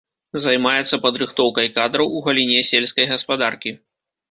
Займаецца 0.45 0.99
падрыхтоўкай 1.03 1.67
кадраў 1.77 2.17
у 2.17 2.25
галіне 2.29 2.65
сельскай 2.73 3.09
гаспадаркі. 3.15 3.79